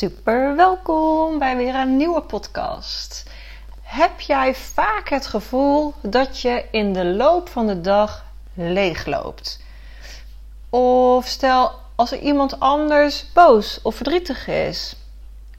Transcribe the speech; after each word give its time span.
Super 0.00 0.56
welkom 0.56 1.38
bij 1.38 1.56
weer 1.56 1.74
een 1.74 1.96
nieuwe 1.96 2.20
podcast. 2.20 3.30
Heb 3.82 4.20
jij 4.20 4.54
vaak 4.54 5.08
het 5.08 5.26
gevoel 5.26 5.94
dat 6.02 6.40
je 6.40 6.64
in 6.70 6.92
de 6.92 7.04
loop 7.04 7.48
van 7.48 7.66
de 7.66 7.80
dag 7.80 8.24
leegloopt? 8.54 9.60
Of 10.70 11.26
stel 11.26 11.72
als 11.94 12.12
er 12.12 12.18
iemand 12.18 12.60
anders 12.60 13.32
boos 13.32 13.80
of 13.82 13.94
verdrietig 13.94 14.48
is, 14.48 14.96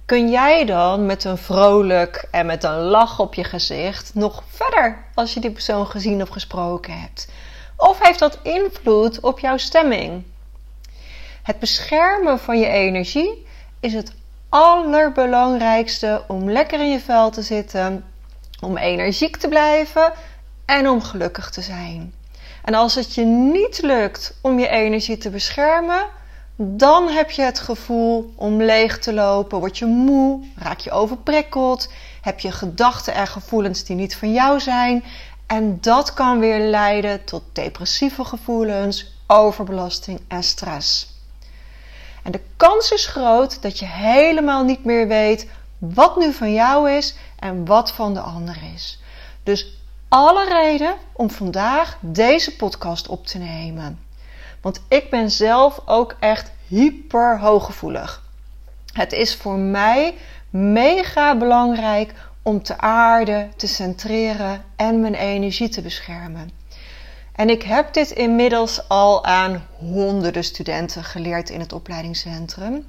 kun 0.05 0.29
jij 0.29 0.65
dan 0.65 1.05
met 1.05 1.23
een 1.23 1.37
vrolijk 1.37 2.27
en 2.31 2.45
met 2.45 2.63
een 2.63 2.79
lach 2.79 3.19
op 3.19 3.33
je 3.33 3.43
gezicht 3.43 4.15
nog 4.15 4.43
verder 4.47 5.05
als 5.13 5.33
je 5.33 5.39
die 5.39 5.51
persoon 5.51 5.87
gezien 5.87 6.21
of 6.21 6.29
gesproken 6.29 6.99
hebt? 7.01 7.31
Of 7.77 7.99
heeft 7.99 8.19
dat 8.19 8.39
invloed 8.43 9.19
op 9.19 9.39
jouw 9.39 9.57
stemming? 9.57 10.23
Het 11.43 11.59
beschermen 11.59 12.39
van 12.39 12.59
je 12.59 12.67
energie 12.67 13.45
is 13.79 13.93
het 13.93 14.19
allerbelangrijkste 14.51 16.23
om 16.27 16.51
lekker 16.51 16.79
in 16.79 16.89
je 16.89 16.99
vel 16.99 17.29
te 17.29 17.41
zitten, 17.41 18.05
om 18.61 18.77
energiek 18.77 19.37
te 19.37 19.47
blijven 19.47 20.13
en 20.65 20.89
om 20.89 21.01
gelukkig 21.01 21.49
te 21.49 21.61
zijn. 21.61 22.13
En 22.63 22.73
als 22.73 22.95
het 22.95 23.15
je 23.15 23.25
niet 23.25 23.81
lukt 23.81 24.37
om 24.41 24.59
je 24.59 24.67
energie 24.67 25.17
te 25.17 25.29
beschermen, 25.29 26.05
dan 26.55 27.07
heb 27.07 27.31
je 27.31 27.41
het 27.41 27.59
gevoel 27.59 28.33
om 28.35 28.61
leeg 28.61 28.99
te 28.99 29.13
lopen, 29.13 29.59
word 29.59 29.77
je 29.77 29.85
moe, 29.85 30.43
raak 30.55 30.79
je 30.79 30.91
overprikkeld, 30.91 31.91
heb 32.21 32.39
je 32.39 32.51
gedachten 32.51 33.13
en 33.13 33.27
gevoelens 33.27 33.83
die 33.83 33.95
niet 33.95 34.15
van 34.15 34.33
jou 34.33 34.59
zijn. 34.59 35.03
En 35.47 35.77
dat 35.81 36.13
kan 36.13 36.39
weer 36.39 36.59
leiden 36.59 37.23
tot 37.23 37.43
depressieve 37.53 38.23
gevoelens, 38.23 39.13
overbelasting 39.27 40.19
en 40.27 40.43
stress. 40.43 41.19
En 42.23 42.31
de 42.31 42.41
kans 42.57 42.91
is 42.91 43.05
groot 43.05 43.61
dat 43.61 43.79
je 43.79 43.85
helemaal 43.85 44.63
niet 44.63 44.85
meer 44.85 45.07
weet 45.07 45.47
wat 45.77 46.17
nu 46.17 46.33
van 46.33 46.53
jou 46.53 46.91
is 46.91 47.15
en 47.39 47.65
wat 47.65 47.91
van 47.91 48.13
de 48.13 48.19
ander 48.19 48.57
is. 48.73 48.99
Dus 49.43 49.77
alle 50.09 50.47
reden 50.49 50.95
om 51.13 51.29
vandaag 51.29 51.97
deze 51.99 52.55
podcast 52.55 53.07
op 53.07 53.25
te 53.25 53.37
nemen. 53.37 53.99
Want 54.61 54.81
ik 54.87 55.09
ben 55.09 55.31
zelf 55.31 55.81
ook 55.85 56.15
echt 56.19 56.51
hyper 56.67 57.39
hooggevoelig. 57.39 58.23
Het 58.93 59.11
is 59.11 59.35
voor 59.35 59.57
mij 59.57 60.15
mega 60.49 61.37
belangrijk 61.37 62.13
om 62.41 62.63
te 62.63 62.77
aarden, 62.77 63.51
te 63.55 63.67
centreren 63.67 64.63
en 64.75 65.01
mijn 65.01 65.15
energie 65.15 65.69
te 65.69 65.81
beschermen. 65.81 66.60
En 67.41 67.49
ik 67.49 67.63
heb 67.63 67.93
dit 67.93 68.11
inmiddels 68.11 68.87
al 68.87 69.25
aan 69.25 69.67
honderden 69.77 70.43
studenten 70.43 71.03
geleerd 71.03 71.49
in 71.49 71.59
het 71.59 71.73
opleidingscentrum. 71.73 72.87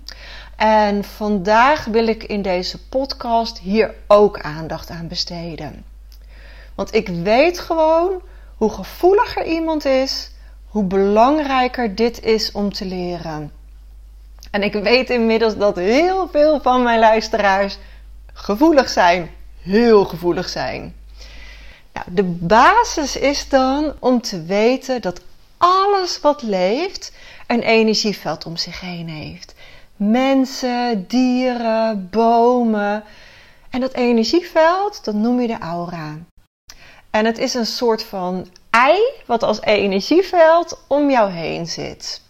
En 0.57 1.05
vandaag 1.05 1.85
wil 1.85 2.07
ik 2.07 2.25
in 2.25 2.43
deze 2.43 2.89
podcast 2.89 3.59
hier 3.59 3.95
ook 4.07 4.41
aandacht 4.41 4.91
aan 4.91 5.09
besteden. 5.09 5.85
Want 6.75 6.95
ik 6.95 7.09
weet 7.09 7.59
gewoon 7.59 8.23
hoe 8.57 8.71
gevoeliger 8.71 9.45
iemand 9.45 9.85
is, 9.85 10.31
hoe 10.67 10.85
belangrijker 10.85 11.95
dit 11.95 12.23
is 12.23 12.53
om 12.53 12.73
te 12.73 12.85
leren. 12.85 13.53
En 14.51 14.63
ik 14.63 14.73
weet 14.73 15.11
inmiddels 15.11 15.57
dat 15.57 15.77
heel 15.77 16.29
veel 16.29 16.61
van 16.61 16.83
mijn 16.83 16.99
luisteraars 16.99 17.79
gevoelig 18.33 18.89
zijn, 18.89 19.31
heel 19.63 20.05
gevoelig 20.05 20.49
zijn. 20.49 20.95
Nou, 21.93 22.07
de 22.11 22.23
basis 22.25 23.17
is 23.17 23.49
dan 23.49 23.95
om 23.99 24.21
te 24.21 24.43
weten 24.43 25.03
dat 25.03 25.21
alles 25.57 26.21
wat 26.21 26.43
leeft 26.43 27.13
een 27.47 27.63
energieveld 27.63 28.47
om 28.47 28.57
zich 28.57 28.81
heen 28.81 29.09
heeft. 29.09 29.55
Mensen, 29.97 31.07
dieren, 31.09 32.09
bomen. 32.11 33.05
En 33.71 33.81
dat 33.81 33.93
energieveld, 33.93 35.05
dat 35.05 35.15
noem 35.15 35.41
je 35.41 35.47
de 35.47 35.59
aura. 35.59 36.19
En 37.11 37.25
het 37.25 37.39
is 37.39 37.55
een 37.55 37.67
soort 37.67 38.03
van 38.03 38.47
ei 38.71 38.99
wat 39.27 39.43
als 39.43 39.61
energieveld 39.61 40.79
om 40.87 41.11
jou 41.11 41.31
heen 41.31 41.67
zit. 41.67 42.23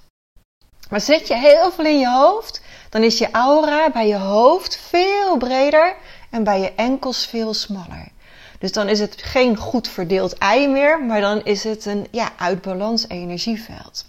Maar 0.90 1.00
zit 1.00 1.28
je 1.28 1.36
heel 1.36 1.72
veel 1.72 1.84
in 1.84 1.98
je 1.98 2.10
hoofd, 2.10 2.62
dan 2.90 3.02
is 3.02 3.18
je 3.18 3.30
aura 3.30 3.90
bij 3.90 4.06
je 4.08 4.16
hoofd 4.16 4.76
veel 4.76 5.36
breder 5.36 5.96
en 6.30 6.44
bij 6.44 6.60
je 6.60 6.72
enkels 6.74 7.26
veel 7.26 7.54
smaller. 7.54 8.08
Dus 8.62 8.72
dan 8.72 8.88
is 8.88 9.00
het 9.00 9.22
geen 9.22 9.56
goed 9.56 9.88
verdeeld 9.88 10.38
ei 10.38 10.68
meer, 10.68 11.02
maar 11.02 11.20
dan 11.20 11.44
is 11.44 11.64
het 11.64 11.84
een 11.84 12.06
ja, 12.10 12.32
uit 12.36 12.62
balans 12.62 13.08
energieveld. 13.08 14.04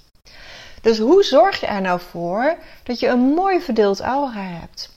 Dus 0.81 0.97
hoe 0.97 1.23
zorg 1.23 1.59
je 1.59 1.65
er 1.65 1.81
nou 1.81 1.99
voor 1.99 2.55
dat 2.83 2.99
je 2.99 3.07
een 3.07 3.19
mooi 3.19 3.61
verdeeld 3.61 3.99
aura 3.99 4.41
hebt? 4.41 4.89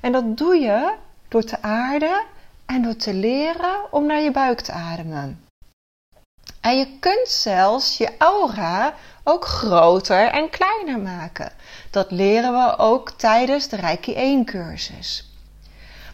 En 0.00 0.12
dat 0.12 0.36
doe 0.36 0.56
je 0.56 0.94
door 1.28 1.44
te 1.44 1.62
aarden 1.62 2.22
en 2.66 2.82
door 2.82 2.96
te 2.96 3.14
leren 3.14 3.92
om 3.92 4.06
naar 4.06 4.20
je 4.20 4.30
buik 4.30 4.60
te 4.60 4.72
ademen. 4.72 5.44
En 6.60 6.78
je 6.78 6.98
kunt 7.00 7.28
zelfs 7.28 7.96
je 7.96 8.08
aura 8.18 8.94
ook 9.24 9.44
groter 9.44 10.26
en 10.26 10.50
kleiner 10.50 10.98
maken. 10.98 11.52
Dat 11.90 12.10
leren 12.10 12.52
we 12.52 12.78
ook 12.78 13.10
tijdens 13.10 13.68
de 13.68 13.76
Reiki 13.76 14.14
1 14.14 14.44
cursus. 14.44 15.31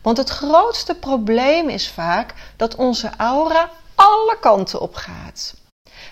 Want 0.03 0.17
het 0.17 0.29
grootste 0.29 0.95
probleem 0.95 1.69
is 1.69 1.89
vaak 1.89 2.35
dat 2.57 2.75
onze 2.75 3.11
aura 3.17 3.71
alle 3.95 4.37
kanten 4.41 4.81
op 4.81 4.95
gaat. 4.95 5.55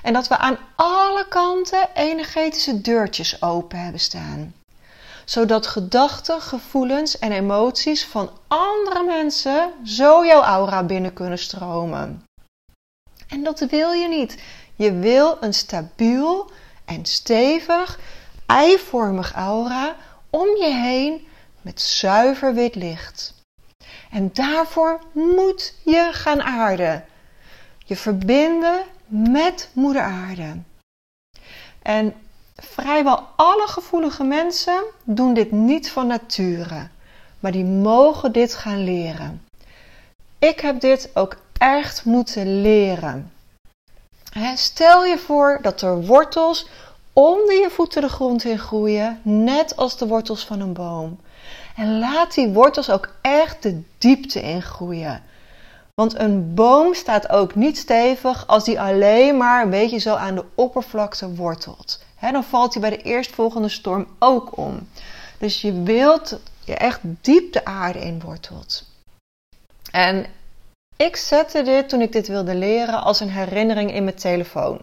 En 0.03 0.13
dat 0.13 0.29
we 0.29 0.37
aan 0.37 0.59
alle 0.77 1.27
kanten 1.29 1.89
energetische 1.95 2.81
deurtjes 2.81 3.43
open 3.43 3.79
hebben 3.79 4.01
staan. 4.01 4.55
Zodat 5.25 5.67
gedachten, 5.67 6.41
gevoelens 6.41 7.19
en 7.19 7.33
emoties 7.33 8.05
van 8.05 8.31
andere 8.47 9.03
mensen 9.03 9.73
zo 9.85 10.27
jouw 10.27 10.43
aura 10.43 10.83
binnen 10.83 11.13
kunnen 11.13 11.39
stromen. 11.39 12.25
En 13.29 13.43
dat 13.43 13.61
wil 13.61 13.93
je 13.93 14.09
niet. 14.09 14.43
Je 14.75 14.93
wil 14.93 15.37
een 15.41 15.55
stabiel 15.55 16.51
en 16.85 17.05
stevig, 17.05 17.99
eivormig 18.47 19.33
aura 19.33 19.97
om 20.31 20.47
je 20.57 20.73
heen 20.73 21.27
met 21.63 21.81
zuiver 21.81 22.55
wit 22.55 22.75
licht. 22.75 23.35
En 24.17 24.31
daarvoor 24.33 25.01
moet 25.13 25.75
je 25.83 26.09
gaan 26.13 26.43
aarden. 26.43 27.05
Je 27.85 27.97
verbinden 27.97 28.83
met 29.07 29.69
Moeder 29.73 30.03
Aarde. 30.03 30.57
En 31.83 32.15
vrijwel 32.55 33.27
alle 33.37 33.67
gevoelige 33.67 34.25
mensen 34.25 34.83
doen 35.05 35.35
dit 35.35 35.53
niet 35.53 35.91
van 35.91 36.07
nature, 36.07 36.89
maar 37.41 37.53
die 37.53 37.65
mogen 37.65 38.33
dit 38.33 38.55
gaan 38.55 38.85
leren. 38.85 39.43
Ik 40.39 40.61
heb 40.61 40.81
dit 40.81 41.11
ook 41.15 41.37
echt 41.59 42.05
moeten 42.05 42.61
leren. 42.61 43.33
Stel 44.55 45.05
je 45.05 45.19
voor 45.19 45.59
dat 45.63 45.83
er 45.83 46.07
wortels 46.07 46.69
onder 47.13 47.55
je 47.55 47.71
voeten 47.71 48.03
de 48.03 48.09
grond 48.09 48.45
in 48.45 48.59
groeien, 48.59 49.21
net 49.23 49.77
als 49.77 49.99
de 49.99 50.07
wortels 50.07 50.45
van 50.45 50.61
een 50.61 50.73
boom. 50.73 51.19
En 51.77 51.99
laat 51.99 52.35
die 52.35 52.49
wortels 52.49 52.91
ook 52.91 53.15
echt 53.21 53.63
de 53.63 53.83
diepte 53.99 54.43
in 54.43 54.63
groeien. 54.63 55.23
Want 55.95 56.19
een 56.19 56.55
boom 56.55 56.95
staat 56.95 57.29
ook 57.29 57.55
niet 57.55 57.79
stevig 57.79 58.47
als 58.47 58.65
die 58.65 58.81
alleen 58.81 59.37
maar 59.37 59.63
een 59.63 59.71
beetje 59.71 59.99
zo 59.99 60.15
aan 60.15 60.35
de 60.35 60.45
oppervlakte 60.55 61.35
wortelt. 61.35 62.05
dan 62.21 62.45
valt 62.45 62.73
hij 62.73 62.83
bij 62.83 62.91
de 62.91 63.03
eerstvolgende 63.03 63.69
storm 63.69 64.07
ook 64.19 64.57
om. 64.57 64.89
Dus 65.39 65.61
je 65.61 65.83
wilt 65.83 66.41
je 66.65 66.75
echt 66.75 67.01
diep 67.03 67.53
de 67.53 67.65
aarde 67.65 67.99
in 67.99 68.21
wortelt. 68.21 68.85
En 69.91 70.27
ik 70.97 71.17
zette 71.17 71.63
dit 71.63 71.89
toen 71.89 72.01
ik 72.01 72.13
dit 72.13 72.29
wilde 72.29 72.55
leren 72.55 73.03
als 73.03 73.21
een 73.21 73.31
herinnering 73.31 73.93
in 73.93 74.05
mijn 74.05 74.17
telefoon. 74.17 74.81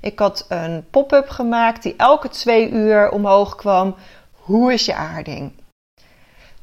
Ik 0.00 0.18
had 0.18 0.44
een 0.48 0.86
pop-up 0.90 1.28
gemaakt 1.28 1.82
die 1.82 1.94
elke 1.96 2.28
twee 2.28 2.70
uur 2.70 3.10
omhoog 3.10 3.54
kwam. 3.54 3.94
Hoe 4.32 4.72
is 4.72 4.84
je 4.84 4.94
aarding? 4.94 5.52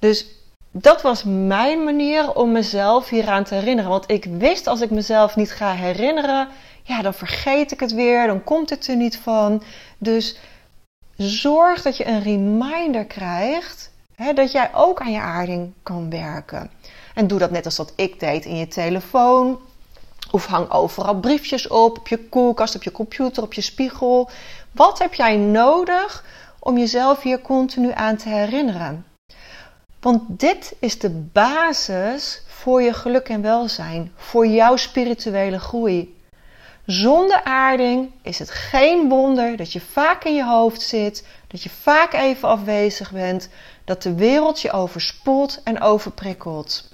Dus 0.04 0.26
dat 0.72 1.02
was 1.02 1.24
mijn 1.24 1.84
manier 1.84 2.34
om 2.34 2.52
mezelf 2.52 3.10
hieraan 3.10 3.44
te 3.44 3.56
herinneren. 3.56 3.92
Want 3.92 4.12
ik 4.12 4.26
wist 4.26 4.68
als 4.68 4.82
ik 4.82 4.90
mezelf 4.90 5.36
niet 5.36 5.52
ga 5.52 5.72
herinneren, 5.74 6.48
ja, 6.84 7.02
dan 7.02 7.14
vergeet 7.14 7.72
ik 7.72 7.80
het 7.80 7.94
weer, 7.94 8.28
dan 8.28 8.44
komt 8.44 8.70
het 8.70 8.88
er 8.88 8.96
niet 8.96 9.18
van. 9.18 9.64
Dus 9.98 10.38
zorg 11.18 11.82
dat 11.82 11.98
je 11.98 12.08
een 12.08 12.24
reminder 12.24 13.06
krijgt 13.06 13.92
hè, 14.16 14.34
dat 14.34 14.52
jij 14.52 14.70
ook 14.74 15.00
aan 15.00 15.12
je 15.12 15.20
aarding 15.20 15.74
kan 15.84 16.10
werken. 16.10 16.72
En 17.14 17.28
doe 17.28 17.40
dat 17.40 17.52
net 17.52 17.66
als 17.66 17.76
dat 17.76 17.94
ik 17.96 18.20
deed 18.20 18.46
in 18.46 18.56
je 18.56 18.68
telefoon. 18.68 19.60
Of 20.32 20.46
hang 20.46 20.72
overal 20.72 21.20
briefjes 21.20 21.68
op, 21.68 21.98
op 21.98 22.08
je 22.08 22.18
koelkast, 22.18 22.76
op 22.76 22.84
je 22.84 22.92
computer, 22.92 23.44
op 23.44 23.54
je 23.54 23.62
spiegel. 23.62 24.30
Wat 24.72 25.00
heb 25.00 25.14
jij 25.14 25.38
nodig 25.38 26.26
om 26.60 26.78
jezelf 26.78 27.22
hier 27.22 27.42
continu 27.42 27.92
aan 27.94 28.18
te 28.18 28.30
herinneren? 28.30 29.13
Want 30.04 30.22
dit 30.28 30.76
is 30.80 31.00
de 31.00 31.10
basis 31.10 32.42
voor 32.48 32.82
je 32.82 32.94
geluk 32.94 33.30
en 33.30 33.42
welzijn, 33.42 34.12
voor 34.16 34.48
jouw 34.48 34.76
spirituele 34.76 35.60
groei. 35.60 36.22
Zonder 36.86 37.44
aarding 37.44 38.12
is 38.22 38.40
het 38.40 38.50
geen 38.50 39.10
wonder 39.10 39.58
dat 39.58 39.72
je 39.72 39.82
vaak 39.82 40.24
in 40.24 40.36
je 40.36 40.46
hoofd 40.46 40.82
zit, 40.82 41.28
dat 41.48 41.64
je 41.64 41.70
vaak 41.70 42.14
even 42.14 42.50
afwezig 42.50 43.12
bent, 43.12 43.50
dat 43.86 44.02
de 44.02 44.16
wereld 44.16 44.62
je 44.62 44.72
overspoelt 44.72 45.62
en 45.64 45.82
overprikkelt. 45.82 46.90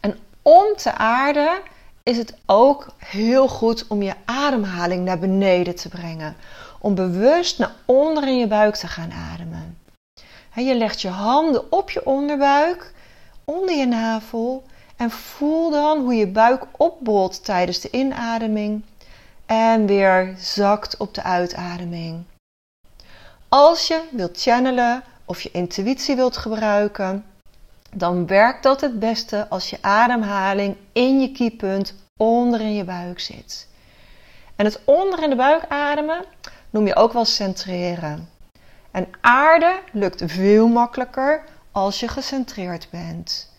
En 0.00 0.18
om 0.42 0.76
te 0.76 0.92
aarden 0.94 1.60
is 2.02 2.16
het 2.16 2.34
ook 2.46 2.86
heel 2.98 3.48
goed 3.48 3.86
om 3.86 4.02
je 4.02 4.14
ademhaling 4.24 5.04
naar 5.04 5.18
beneden 5.18 5.74
te 5.74 5.88
brengen. 5.88 6.36
Om 6.80 6.94
bewust 6.94 7.58
naar 7.58 7.72
onder 7.84 8.28
in 8.28 8.38
je 8.38 8.46
buik 8.46 8.74
te 8.74 8.86
gaan 8.86 9.12
ademen. 9.12 9.85
Je 10.64 10.74
legt 10.74 11.00
je 11.00 11.08
handen 11.08 11.72
op 11.72 11.90
je 11.90 12.06
onderbuik, 12.06 12.92
onder 13.44 13.74
je 13.74 13.86
navel 13.86 14.64
en 14.96 15.10
voel 15.10 15.70
dan 15.70 15.98
hoe 15.98 16.14
je 16.14 16.26
buik 16.26 16.62
opbolt 16.76 17.44
tijdens 17.44 17.80
de 17.80 17.90
inademing 17.90 18.84
en 19.46 19.86
weer 19.86 20.34
zakt 20.38 20.96
op 20.96 21.14
de 21.14 21.22
uitademing. 21.22 22.24
Als 23.48 23.86
je 23.86 24.02
wilt 24.10 24.40
channelen 24.40 25.02
of 25.24 25.40
je 25.40 25.50
intuïtie 25.50 26.16
wilt 26.16 26.36
gebruiken, 26.36 27.24
dan 27.94 28.26
werkt 28.26 28.62
dat 28.62 28.80
het 28.80 28.98
beste 28.98 29.48
als 29.48 29.70
je 29.70 29.78
ademhaling 29.80 30.76
in 30.92 31.20
je 31.20 31.32
kiepunt 31.32 31.94
onder 32.16 32.60
in 32.60 32.74
je 32.74 32.84
buik 32.84 33.20
zit. 33.20 33.68
En 34.56 34.64
het 34.64 34.80
onder 34.84 35.22
in 35.22 35.30
de 35.30 35.36
buik 35.36 35.64
ademen 35.68 36.24
noem 36.70 36.86
je 36.86 36.96
ook 36.96 37.12
wel 37.12 37.24
centreren. 37.24 38.28
En 38.96 39.08
aarde 39.20 39.80
lukt 39.92 40.22
veel 40.26 40.68
makkelijker 40.68 41.44
als 41.72 42.00
je 42.00 42.08
gecentreerd 42.08 42.88
bent. 42.90 43.52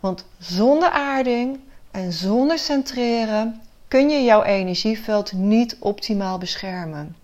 Want 0.00 0.24
zonder 0.38 0.90
aarding 0.90 1.60
en 1.90 2.12
zonder 2.12 2.58
centreren 2.58 3.62
kun 3.88 4.08
je 4.10 4.24
jouw 4.24 4.42
energieveld 4.42 5.32
niet 5.32 5.76
optimaal 5.78 6.38
beschermen. 6.38 7.16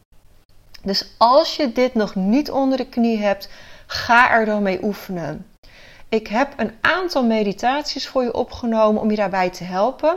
Dus 0.82 1.14
als 1.16 1.56
je 1.56 1.72
dit 1.72 1.94
nog 1.94 2.14
niet 2.14 2.50
onder 2.50 2.78
de 2.78 2.88
knie 2.88 3.18
hebt, 3.18 3.48
ga 3.86 4.30
er 4.30 4.44
dan 4.44 4.62
mee 4.62 4.84
oefenen. 4.84 5.46
Ik 6.08 6.26
heb 6.26 6.52
een 6.56 6.72
aantal 6.80 7.24
meditaties 7.24 8.08
voor 8.08 8.22
je 8.22 8.34
opgenomen 8.34 9.02
om 9.02 9.10
je 9.10 9.16
daarbij 9.16 9.50
te 9.50 9.64
helpen. 9.64 10.16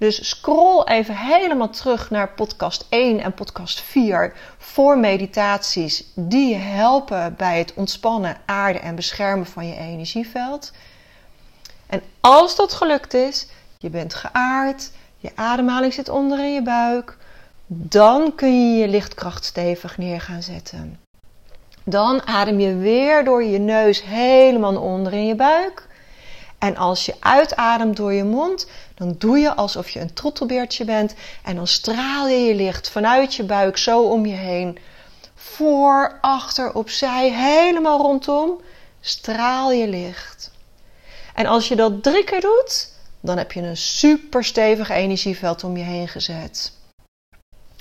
Dus 0.00 0.28
scroll 0.28 0.82
even 0.84 1.16
helemaal 1.16 1.70
terug 1.70 2.10
naar 2.10 2.28
podcast 2.28 2.86
1 2.88 3.20
en 3.20 3.34
podcast 3.34 3.80
4 3.80 4.32
voor 4.58 4.98
meditaties 4.98 6.04
die 6.14 6.48
je 6.48 6.56
helpen 6.56 7.34
bij 7.36 7.58
het 7.58 7.74
ontspannen, 7.74 8.36
aarden 8.46 8.82
en 8.82 8.94
beschermen 8.94 9.46
van 9.46 9.66
je 9.66 9.76
energieveld. 9.76 10.72
En 11.86 12.02
als 12.20 12.56
dat 12.56 12.72
gelukt 12.72 13.14
is, 13.14 13.46
je 13.78 13.90
bent 13.90 14.14
geaard, 14.14 14.90
je 15.16 15.30
ademhaling 15.34 15.92
zit 15.92 16.08
onder 16.08 16.38
in 16.38 16.52
je 16.52 16.62
buik, 16.62 17.16
dan 17.66 18.34
kun 18.34 18.72
je 18.72 18.80
je 18.80 18.88
lichtkracht 18.88 19.44
stevig 19.44 19.98
neer 19.98 20.20
gaan 20.20 20.42
zetten. 20.42 21.00
Dan 21.84 22.26
adem 22.26 22.60
je 22.60 22.76
weer 22.76 23.24
door 23.24 23.44
je 23.44 23.58
neus 23.58 24.04
helemaal 24.04 24.76
onder 24.76 25.12
in 25.12 25.26
je 25.26 25.34
buik. 25.34 25.88
En 26.58 26.76
als 26.76 27.06
je 27.06 27.14
uitademt 27.20 27.96
door 27.96 28.12
je 28.12 28.24
mond, 28.24 28.66
dan 29.00 29.14
doe 29.18 29.38
je 29.38 29.54
alsof 29.54 29.90
je 29.90 30.00
een 30.00 30.12
trottelbeertje 30.12 30.84
bent. 30.84 31.14
En 31.42 31.56
dan 31.56 31.66
straal 31.66 32.28
je 32.28 32.38
je 32.38 32.54
licht 32.54 32.90
vanuit 32.90 33.34
je 33.34 33.42
buik 33.42 33.76
zo 33.76 34.02
om 34.02 34.26
je 34.26 34.34
heen. 34.34 34.78
Voor, 35.34 36.18
achter, 36.20 36.74
opzij, 36.74 37.30
helemaal 37.32 37.98
rondom. 37.98 38.60
Straal 39.00 39.72
je 39.72 39.88
licht. 39.88 40.50
En 41.34 41.46
als 41.46 41.68
je 41.68 41.76
dat 41.76 42.02
drie 42.02 42.24
keer 42.24 42.40
doet, 42.40 42.88
dan 43.20 43.38
heb 43.38 43.52
je 43.52 43.60
een 43.60 43.76
super 43.76 44.44
stevig 44.44 44.88
energieveld 44.88 45.64
om 45.64 45.76
je 45.76 45.84
heen 45.84 46.08
gezet. 46.08 46.72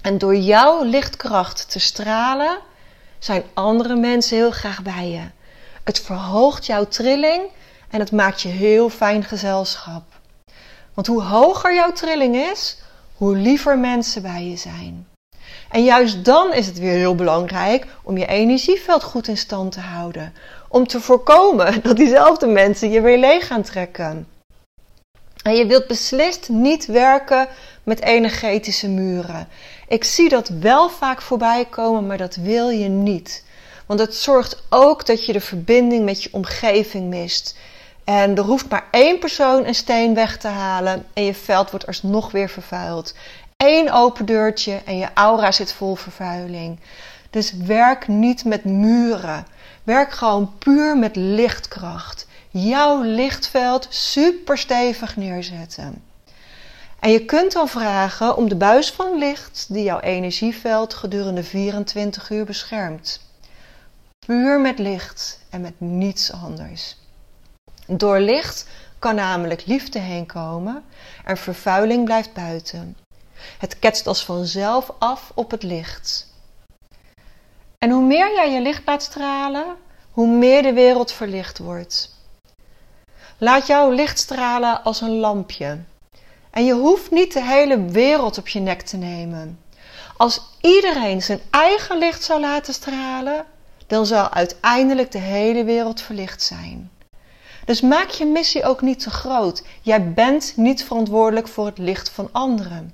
En 0.01 0.17
door 0.17 0.35
jouw 0.35 0.83
lichtkracht 0.83 1.71
te 1.71 1.79
stralen, 1.79 2.57
zijn 3.17 3.43
andere 3.53 3.95
mensen 3.95 4.37
heel 4.37 4.51
graag 4.51 4.81
bij 4.81 5.09
je. 5.09 5.23
Het 5.83 5.99
verhoogt 5.99 6.65
jouw 6.65 6.85
trilling 6.85 7.41
en 7.89 7.99
het 7.99 8.11
maakt 8.11 8.41
je 8.41 8.49
heel 8.49 8.89
fijn 8.89 9.23
gezelschap. 9.23 10.08
Want 10.99 11.11
hoe 11.11 11.23
hoger 11.23 11.75
jouw 11.75 11.91
trilling 11.91 12.35
is, 12.35 12.77
hoe 13.15 13.35
liever 13.35 13.77
mensen 13.77 14.21
bij 14.21 14.43
je 14.43 14.57
zijn. 14.57 15.07
En 15.69 15.83
juist 15.83 16.25
dan 16.25 16.53
is 16.53 16.65
het 16.65 16.79
weer 16.79 16.93
heel 16.93 17.15
belangrijk 17.15 17.85
om 18.03 18.17
je 18.17 18.25
energieveld 18.25 19.03
goed 19.03 19.27
in 19.27 19.37
stand 19.37 19.71
te 19.71 19.79
houden. 19.79 20.33
Om 20.67 20.87
te 20.87 21.01
voorkomen 21.01 21.79
dat 21.83 21.97
diezelfde 21.97 22.47
mensen 22.47 22.91
je 22.91 23.01
weer 23.01 23.17
leeg 23.17 23.47
gaan 23.47 23.61
trekken. 23.61 24.27
En 25.43 25.55
je 25.55 25.65
wilt 25.65 25.87
beslist 25.87 26.49
niet 26.49 26.85
werken 26.85 27.47
met 27.83 28.01
energetische 28.01 28.89
muren. 28.89 29.47
Ik 29.87 30.03
zie 30.03 30.29
dat 30.29 30.47
wel 30.47 30.89
vaak 30.89 31.21
voorbij 31.21 31.65
komen, 31.65 32.07
maar 32.07 32.17
dat 32.17 32.35
wil 32.35 32.69
je 32.69 32.87
niet. 32.87 33.43
Want 33.85 33.99
het 33.99 34.15
zorgt 34.15 34.63
ook 34.69 35.05
dat 35.05 35.25
je 35.25 35.33
de 35.33 35.41
verbinding 35.41 36.05
met 36.05 36.23
je 36.23 36.29
omgeving 36.31 37.09
mist. 37.09 37.55
En 38.09 38.35
er 38.35 38.43
hoeft 38.43 38.69
maar 38.69 38.87
één 38.91 39.19
persoon 39.19 39.65
een 39.65 39.75
steen 39.75 40.13
weg 40.13 40.37
te 40.37 40.47
halen 40.47 41.05
en 41.13 41.23
je 41.23 41.33
veld 41.33 41.69
wordt 41.69 41.87
alsnog 41.87 42.31
weer 42.31 42.49
vervuild. 42.49 43.13
Eén 43.57 43.91
open 43.91 44.25
deurtje 44.25 44.81
en 44.85 44.97
je 44.97 45.07
aura 45.13 45.51
zit 45.51 45.73
vol 45.73 45.95
vervuiling. 45.95 46.79
Dus 47.29 47.53
werk 47.53 48.07
niet 48.07 48.45
met 48.45 48.63
muren. 48.63 49.45
Werk 49.83 50.11
gewoon 50.11 50.53
puur 50.57 50.97
met 50.97 51.15
lichtkracht. 51.15 52.27
Jouw 52.49 53.01
lichtveld 53.01 53.87
super 53.89 54.57
stevig 54.57 55.15
neerzetten. 55.15 56.03
En 56.99 57.11
je 57.11 57.25
kunt 57.25 57.51
dan 57.51 57.67
vragen 57.67 58.37
om 58.37 58.49
de 58.49 58.55
buis 58.55 58.91
van 58.91 59.17
licht 59.17 59.65
die 59.69 59.83
jouw 59.83 59.99
energieveld 59.99 60.93
gedurende 60.93 61.43
24 61.43 62.29
uur 62.29 62.45
beschermt. 62.45 63.21
Puur 64.25 64.59
met 64.59 64.79
licht 64.79 65.39
en 65.49 65.61
met 65.61 65.73
niets 65.77 66.31
anders. 66.31 66.98
Door 67.91 68.19
licht 68.19 68.67
kan 68.99 69.15
namelijk 69.15 69.65
liefde 69.65 69.99
heen 69.99 70.25
komen 70.25 70.83
en 71.25 71.37
vervuiling 71.37 72.05
blijft 72.05 72.33
buiten. 72.33 72.97
Het 73.57 73.79
ketst 73.79 74.07
als 74.07 74.25
vanzelf 74.25 74.91
af 74.99 75.31
op 75.35 75.51
het 75.51 75.63
licht. 75.63 76.33
En 77.77 77.89
hoe 77.89 78.03
meer 78.03 78.33
jij 78.33 78.51
je 78.51 78.61
licht 78.61 78.81
laat 78.85 79.03
stralen, 79.03 79.65
hoe 80.11 80.27
meer 80.27 80.61
de 80.61 80.73
wereld 80.73 81.11
verlicht 81.11 81.57
wordt. 81.57 82.15
Laat 83.37 83.67
jouw 83.67 83.91
licht 83.91 84.19
stralen 84.19 84.83
als 84.83 85.01
een 85.01 85.17
lampje. 85.17 85.77
En 86.49 86.65
je 86.65 86.73
hoeft 86.73 87.11
niet 87.11 87.33
de 87.33 87.43
hele 87.43 87.85
wereld 87.85 88.37
op 88.37 88.47
je 88.47 88.59
nek 88.59 88.81
te 88.81 88.97
nemen. 88.97 89.59
Als 90.17 90.41
iedereen 90.61 91.21
zijn 91.21 91.41
eigen 91.49 91.97
licht 91.97 92.23
zou 92.23 92.39
laten 92.39 92.73
stralen, 92.73 93.45
dan 93.87 94.05
zou 94.05 94.31
uiteindelijk 94.31 95.11
de 95.11 95.17
hele 95.17 95.63
wereld 95.63 96.01
verlicht 96.01 96.41
zijn. 96.41 96.91
Dus 97.69 97.81
maak 97.81 98.09
je 98.09 98.25
missie 98.25 98.63
ook 98.63 98.81
niet 98.81 98.99
te 98.99 99.09
groot. 99.09 99.63
Jij 99.81 100.13
bent 100.13 100.53
niet 100.55 100.83
verantwoordelijk 100.83 101.47
voor 101.47 101.65
het 101.65 101.77
licht 101.77 102.09
van 102.09 102.29
anderen. 102.31 102.93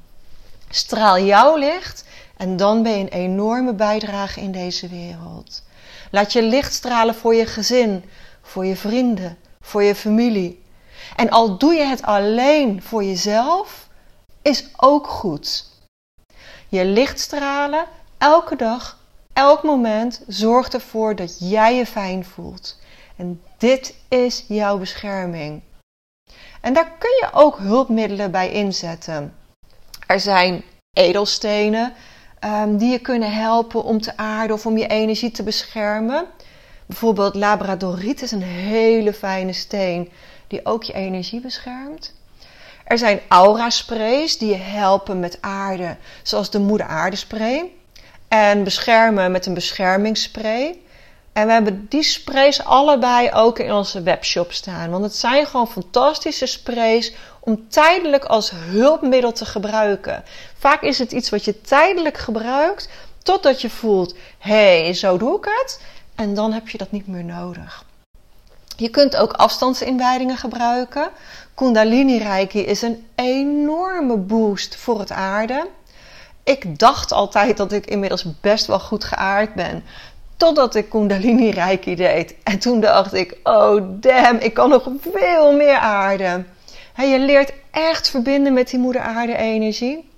Straal 0.70 1.20
jouw 1.20 1.56
licht 1.58 2.06
en 2.38 2.58
dan 2.58 2.84
ben 2.84 2.92
je 2.92 3.00
een 3.00 3.08
enorme 3.08 3.74
bijdrage 3.74 4.42
in 4.42 4.52
deze 4.52 4.88
wereld. 4.88 5.64
Laat 6.12 6.34
je 6.34 6.42
licht 6.42 6.74
stralen 6.74 7.16
voor 7.16 7.36
je 7.36 7.46
gezin, 7.46 8.04
voor 8.42 8.66
je 8.66 8.76
vrienden, 8.76 9.38
voor 9.62 9.84
je 9.84 9.96
familie. 9.96 10.64
En 11.16 11.30
al 11.30 11.58
doe 11.58 11.74
je 11.74 11.86
het 11.86 12.02
alleen 12.02 12.82
voor 12.82 13.04
jezelf, 13.04 13.88
is 14.42 14.66
ook 14.78 15.08
goed. 15.08 15.66
Je 16.70 16.86
licht 16.86 17.20
stralen 17.20 17.86
elke 18.18 18.56
dag, 18.56 18.98
elk 19.34 19.64
moment 19.64 20.22
zorgt 20.28 20.74
ervoor 20.74 21.16
dat 21.16 21.36
jij 21.40 21.76
je 21.76 21.86
fijn 21.86 22.26
voelt. 22.26 22.78
En 23.16 23.42
dit 23.66 23.96
is 24.08 24.46
jouw 24.48 24.78
bescherming. 24.78 25.62
En 26.62 26.74
daar 26.74 26.92
kun 26.98 27.10
je 27.10 27.30
ook 27.34 27.58
hulpmiddelen 27.58 28.32
bij 28.32 28.52
inzetten. 28.52 29.36
Er 30.08 30.20
zijn 30.20 30.64
edelstenen 30.94 31.94
um, 32.46 32.78
die 32.78 32.92
je 32.92 33.00
kunnen 33.00 33.32
helpen 33.32 33.84
om 33.84 34.02
te 34.02 34.18
aarden 34.18 34.56
of 34.56 34.66
om 34.66 34.78
je 34.78 34.88
energie 34.88 35.32
te 35.32 35.44
beschermen. 35.44 36.26
Bijvoorbeeld 36.86 37.36
labradoriet 37.36 38.22
is 38.22 38.32
een 38.32 38.44
hele 38.44 39.14
fijne 39.14 39.54
steen 39.54 40.12
die 40.48 40.66
ook 40.66 40.84
je 40.84 40.94
energie 40.94 41.42
beschermt. 41.42 42.14
Er 42.84 42.98
zijn 42.98 43.20
aura-sprays 43.28 44.38
die 44.38 44.50
je 44.50 44.62
helpen 44.62 45.20
met 45.20 45.38
aarde, 45.42 45.98
zoals 46.24 46.50
de 46.50 46.60
moeder 46.60 46.88
aardespray. 46.88 47.72
En 48.28 48.64
beschermen 48.64 49.32
met 49.32 49.46
een 49.46 49.54
beschermingsspray. 49.54 50.80
En 51.36 51.48
we 51.48 51.54
hebben 51.54 51.86
die 51.90 52.04
sprays 52.04 52.64
allebei 52.64 53.32
ook 53.32 53.60
in 53.60 53.74
onze 53.74 54.02
webshop 54.02 54.52
staan. 54.52 54.90
Want 54.90 55.04
het 55.04 55.16
zijn 55.16 55.46
gewoon 55.46 55.68
fantastische 55.68 56.46
sprays 56.46 57.14
om 57.40 57.70
tijdelijk 57.70 58.26
als 58.26 58.52
hulpmiddel 58.52 59.32
te 59.32 59.46
gebruiken. 59.46 60.24
Vaak 60.58 60.82
is 60.82 61.00
het 61.00 61.12
iets 61.12 61.30
wat 61.30 61.46
je 61.46 61.62
tijdelijk 61.62 62.18
gebruikt 62.18 62.90
totdat 63.24 63.62
je 63.62 63.70
voelt: 63.70 64.16
hé, 64.38 64.82
hey, 64.84 64.94
zo 64.94 65.18
doe 65.18 65.38
ik 65.38 65.46
het. 65.46 65.82
En 66.16 66.34
dan 66.34 66.54
heb 66.54 66.70
je 66.70 66.78
dat 66.78 66.92
niet 66.92 67.08
meer 67.08 67.24
nodig. 67.24 67.86
Je 68.78 68.90
kunt 68.90 69.16
ook 69.16 69.34
afstandsinwijdingen 69.34 70.38
gebruiken. 70.38 71.10
Kundalini 71.54 72.18
Reiki 72.18 72.60
is 72.60 72.82
een 72.82 73.08
enorme 73.16 74.18
boost 74.18 74.76
voor 74.76 75.00
het 75.00 75.12
aarde. 75.12 75.68
Ik 76.44 76.80
dacht 76.80 77.12
altijd 77.12 77.58
dat 77.58 77.72
ik 77.72 77.86
inmiddels 77.86 78.26
best 78.42 78.66
wel 78.66 78.80
goed 78.80 79.04
geaard 79.04 79.54
ben. 79.54 79.84
Totdat 80.38 80.76
ik 80.76 80.90
Kundalini 80.90 81.52
Reiki 81.52 81.96
deed. 81.96 82.36
En 82.44 82.60
toen 82.60 82.80
dacht 82.80 83.14
ik, 83.14 83.38
oh 83.44 83.82
damn, 83.88 84.40
ik 84.40 84.54
kan 84.54 84.70
nog 84.70 84.90
veel 85.14 85.54
meer 85.54 85.78
aarden. 85.78 86.48
je 86.96 87.20
leert 87.20 87.54
echt 87.72 88.10
verbinden 88.10 88.54
met 88.54 88.70
die 88.70 88.80
moeder 88.80 89.02
aarde 89.02 89.38
energie. 89.38 90.10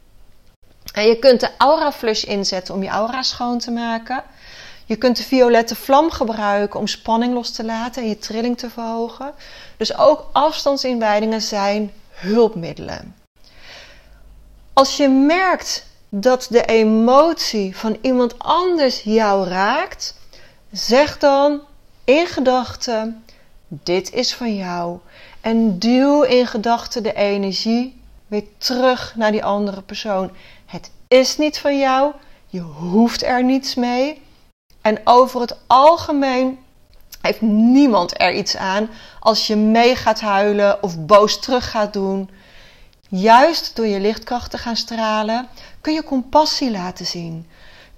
En 0.93 1.07
je 1.07 1.19
kunt 1.19 1.39
de 1.39 1.49
aura 1.57 1.91
flush 1.91 2.23
inzetten 2.23 2.73
om 2.73 2.83
je 2.83 2.89
aura 2.89 3.21
schoon 3.21 3.59
te 3.59 3.71
maken. 3.71 4.23
Je 4.85 4.95
kunt 4.95 5.17
de 5.17 5.23
violette 5.23 5.75
vlam 5.75 6.11
gebruiken 6.11 6.79
om 6.79 6.87
spanning 6.87 7.33
los 7.33 7.51
te 7.51 7.63
laten 7.63 8.01
en 8.01 8.09
je 8.09 8.17
trilling 8.17 8.57
te 8.57 8.69
verhogen. 8.69 9.31
Dus 9.77 9.97
ook 9.97 10.29
afstandsinwijdingen 10.31 11.41
zijn 11.41 11.91
hulpmiddelen. 12.09 13.15
Als 14.73 14.97
je 14.97 15.07
merkt 15.09 15.86
dat 16.09 16.47
de 16.49 16.65
emotie 16.65 17.77
van 17.77 17.97
iemand 18.01 18.39
anders 18.39 19.01
jou 19.01 19.47
raakt, 19.47 20.15
zeg 20.71 21.17
dan 21.17 21.61
in 22.03 22.27
gedachten: 22.27 23.23
Dit 23.67 24.13
is 24.13 24.33
van 24.33 24.55
jou. 24.55 24.97
En 25.41 25.79
duw 25.79 26.21
in 26.21 26.47
gedachten 26.47 27.03
de 27.03 27.13
energie 27.13 28.01
weer 28.27 28.43
terug 28.57 29.15
naar 29.15 29.31
die 29.31 29.43
andere 29.43 29.81
persoon. 29.81 30.31
Het 30.65 30.91
is 31.07 31.37
niet 31.37 31.59
van 31.59 31.79
jou, 31.79 32.13
je 32.47 32.59
hoeft 32.59 33.23
er 33.23 33.43
niets 33.43 33.75
mee. 33.75 34.21
En 34.81 34.99
over 35.03 35.41
het 35.41 35.57
algemeen 35.67 36.59
heeft 37.21 37.41
niemand 37.41 38.21
er 38.21 38.33
iets 38.33 38.57
aan 38.57 38.89
als 39.19 39.47
je 39.47 39.55
mee 39.55 39.95
gaat 39.95 40.19
huilen 40.19 40.83
of 40.83 41.05
boos 41.05 41.39
terug 41.39 41.69
gaat 41.69 41.93
doen. 41.93 42.29
Juist 43.09 43.75
door 43.75 43.87
je 43.87 43.99
lichtkracht 43.99 44.51
te 44.51 44.57
gaan 44.57 44.75
stralen, 44.75 45.47
kun 45.81 45.93
je 45.93 46.03
compassie 46.03 46.71
laten 46.71 47.05
zien. 47.05 47.47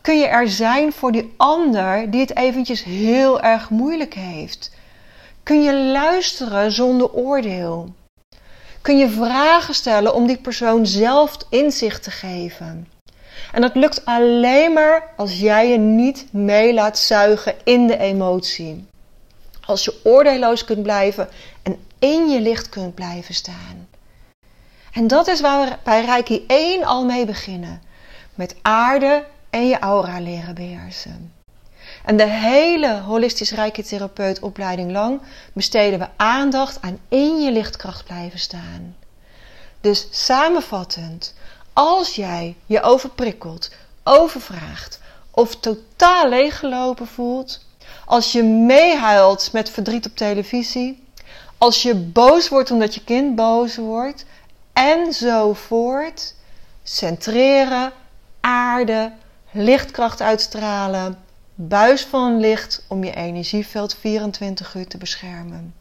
Kun 0.02 0.20
je 0.20 0.26
er 0.26 0.50
zijn 0.50 0.94
voor 0.94 1.12
die 1.12 1.34
ander 1.38 2.12
die 2.12 2.20
het 2.20 2.36
eventjes 2.38 2.84
heel 2.84 3.42
erg 3.42 3.70
moeilijk 3.70 4.14
heeft. 4.14 4.72
Kun 5.44 5.64
je 5.64 5.74
luisteren 5.74 6.72
zonder 6.72 7.14
oordeel. 7.14 7.94
Kun 8.82 8.98
je 8.98 9.10
vragen 9.10 9.74
stellen 9.74 10.14
om 10.14 10.28
die 10.28 10.38
persoon 10.38 10.86
zelf 10.86 11.38
inzicht 11.50 12.04
te 12.04 12.12
geven. 12.12 12.88
En 13.52 13.62
dat 13.62 13.76
lukt 13.76 14.06
alleen 14.06 14.74
maar 14.74 15.14
als 15.18 15.40
jij 15.40 15.70
je 15.70 15.78
niet 15.78 16.28
mee 16.32 16.74
laat 16.74 16.98
zuigen 16.98 17.56
in 17.64 17.88
de 17.88 17.98
emotie. 17.98 18.86
Als 19.66 19.84
je 19.84 20.00
oordeelloos 20.04 20.66
kunt 20.66 20.84
blijven 20.84 21.30
en 21.64 21.80
in 22.00 22.30
je 22.30 22.42
licht 22.42 22.70
kunt 22.70 22.96
blijven 22.96 23.34
staan. 23.34 23.88
En 24.94 25.08
dat 25.08 25.28
is 25.28 25.42
waar 25.42 25.70
we 25.70 25.76
bij 25.84 26.06
Reiki 26.06 26.44
1 26.48 26.84
al 26.84 27.06
mee 27.06 27.26
beginnen. 27.26 27.82
Met 28.36 28.56
aarde 28.62 29.26
en 29.50 29.68
je 29.68 29.80
aura 29.80 30.20
leren 30.20 30.56
beheersen. 30.56 31.34
En 32.06 32.18
de 32.18 32.28
hele 32.28 33.00
holistisch 33.00 33.52
Reiki 33.52 33.84
therapeut 33.84 34.40
opleiding 34.40 34.92
lang 34.92 35.22
besteden 35.54 36.00
we 36.00 36.08
aandacht 36.16 36.82
aan 36.82 37.00
in 37.08 37.42
je 37.42 37.52
lichtkracht 37.52 38.06
blijven 38.06 38.40
staan. 38.40 38.96
Dus 39.82 40.08
samenvattend, 40.12 41.34
als 41.74 42.16
jij 42.16 42.56
je 42.66 42.82
overprikkeld, 42.82 43.72
overvraagd 44.04 45.00
of 45.32 45.56
totaal 45.56 46.30
leeggelopen 46.30 47.08
voelt, 47.08 47.66
als 48.06 48.32
je 48.32 48.44
meehuilt 48.44 49.50
met 49.52 49.70
verdriet 49.70 50.06
op 50.06 50.16
televisie, 50.16 51.04
als 51.58 51.82
je 51.82 51.96
boos 51.96 52.50
wordt 52.50 52.72
omdat 52.72 52.94
je 52.94 53.04
kind 53.04 53.36
boos 53.36 53.76
wordt, 53.76 54.26
enzovoort, 54.80 56.36
centreren, 56.84 57.92
aarde, 58.40 59.12
lichtkracht 59.52 60.22
uitstralen, 60.22 61.18
buis 61.56 62.06
van 62.06 62.40
licht 62.40 62.86
om 62.88 63.04
je 63.04 63.16
energieveld 63.16 63.96
24 63.96 64.76
uur 64.76 64.88
te 64.88 64.98
beschermen. 64.98 65.74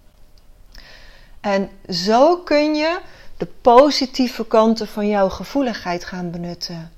En 1.40 1.70
zo 1.88 2.36
kun 2.36 2.74
je 2.74 3.00
de 3.36 3.46
positieve 3.46 4.46
kanten 4.46 4.86
van 4.86 5.08
jouw 5.08 5.28
gevoeligheid 5.28 6.04
gaan 6.04 6.30
benutten. 6.30 6.92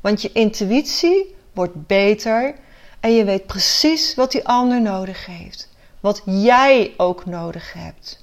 Want 0.00 0.22
je 0.22 0.32
intuïtie 0.32 1.34
wordt 1.52 1.86
beter 1.86 2.54
en 3.00 3.12
je 3.12 3.24
weet 3.24 3.46
precies 3.46 4.14
wat 4.14 4.32
die 4.32 4.48
ander 4.48 4.80
nodig 4.80 5.26
heeft. 5.26 5.68
Wat 6.00 6.22
jij 6.24 6.94
ook 6.96 7.26
nodig 7.26 7.72
hebt. 7.72 8.19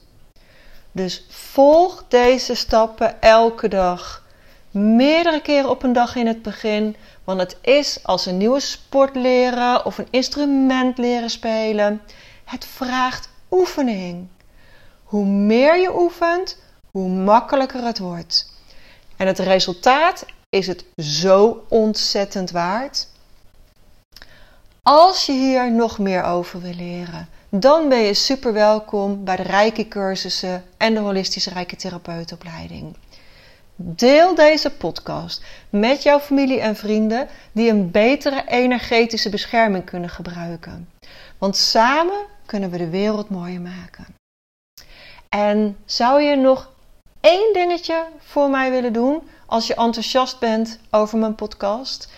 Dus 0.98 1.25
volg 1.30 2.04
deze 2.08 2.56
stappen 2.56 3.22
elke 3.22 3.68
dag. 3.68 4.24
Meerdere 4.72 5.42
keren 5.42 5.70
op 5.70 5.84
een 5.84 5.94
dag 5.94 6.16
in 6.16 6.27
het 6.27 6.42
begin. 6.42 6.96
Want 7.24 7.39
het 7.39 7.58
is 7.62 8.00
als 8.04 8.25
een 8.25 8.38
nieuwe 8.38 8.60
sport 8.60 9.16
leren 9.16 9.86
of 9.86 9.98
een 9.98 10.08
instrument 10.10 10.98
leren 10.98 11.30
spelen. 11.30 12.01
Het 12.44 12.66
vraagt 12.66 13.30
oefening. 13.51 14.27
Hoe 15.04 15.25
meer 15.25 15.80
je 15.80 16.00
oefent, 16.00 16.58
hoe 16.92 17.10
makkelijker 17.10 17.84
het 17.84 18.00
wordt. 18.00 18.54
En 19.18 19.27
het 19.27 19.39
resultaat 19.39 20.25
is 20.50 20.68
het 20.68 20.86
zo 20.98 21.66
ontzettend 21.70 22.51
waard. 22.51 23.08
Als 24.82 25.25
je 25.25 25.32
hier 25.32 25.72
nog 25.72 26.00
meer 26.00 26.24
over 26.24 26.62
wil 26.62 26.74
leren, 26.74 27.30
dan 27.50 27.89
ben 27.89 28.00
je 28.00 28.13
super 28.13 28.54
welkom 28.54 29.24
bij 29.24 29.36
de 29.36 29.44
Reiki 29.44 29.88
cursussen 29.88 30.63
en 30.77 30.94
de 30.94 31.00
holistische 31.00 31.50
Reiki 31.50 31.75
therapeutopleiding. 31.75 32.96
Deel 33.75 34.36
deze 34.36 34.72
podcast 34.72 35.44
met 35.70 36.04
jouw 36.04 36.20
familie 36.20 36.60
en 36.60 36.75
vrienden 36.75 37.27
die 37.51 37.70
een 37.70 37.92
betere 37.92 38.44
energetische 38.48 39.30
bescherming 39.30 39.86
kunnen 39.86 40.10
gebruiken. 40.10 40.89
Want 41.38 41.58
samen 41.58 42.25
kunnen 42.46 42.70
we 42.70 42.77
de 42.77 42.89
wereld 42.89 43.30
mooier 43.30 43.62
maken. 43.62 44.06
En 45.30 45.77
zou 45.86 46.22
je 46.22 46.36
nog 46.36 46.72
één 47.20 47.54
dingetje 47.54 48.06
voor 48.20 48.50
mij 48.50 48.72
willen 48.72 48.94
doen 48.94 49.30
als 49.46 49.68
je 49.68 49.75
enthousiast 49.75 50.39
bent 50.39 50.80
over 50.92 51.18
mijn 51.18 51.36
podcast? 51.36 52.10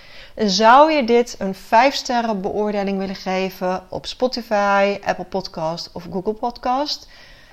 Zou 0.45 0.91
je 0.91 1.03
dit 1.03 1.35
een 1.39 1.55
5 1.55 1.95
sterren 1.95 2.41
beoordeling 2.41 2.97
willen 2.97 3.15
geven 3.15 3.83
op 3.89 4.05
Spotify, 4.05 4.99
Apple 5.03 5.25
Podcast 5.25 5.89
of 5.93 6.07
Google 6.11 6.33
Podcast? 6.33 7.07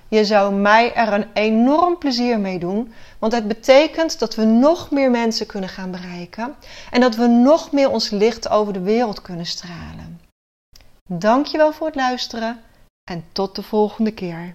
Je 0.09 0.25
zou 0.25 0.55
mij 0.55 0.95
er 0.95 1.12
een 1.12 1.26
enorm 1.33 1.99
plezier 1.99 2.38
mee 2.38 2.59
doen, 2.59 2.93
want 3.19 3.33
het 3.33 3.49
betekent 3.49 4.19
dat 4.19 4.35
we 4.35 4.45
nog 4.45 4.90
meer 4.90 5.11
mensen 5.11 5.47
kunnen 5.47 5.69
gaan 5.69 5.90
bereiken 5.90 6.55
en 6.90 7.00
dat 7.00 7.14
we 7.14 7.26
nog 7.26 7.73
meer 7.73 7.90
ons 7.90 8.11
licht 8.11 8.49
over 8.49 8.73
de 8.73 8.81
wereld 8.81 9.23
kunnen 9.23 9.47
stralen. 9.47 10.21
Dankjewel 11.09 11.73
voor 11.73 11.87
het 11.87 11.97
luisteren 11.97 12.61
en 13.11 13.25
tot 13.33 13.55
de 13.55 13.62
volgende 13.62 14.12
keer. 14.12 14.55